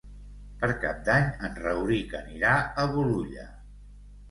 [0.61, 3.49] Per Cap d'Any en Rauric anirà a Bolulla.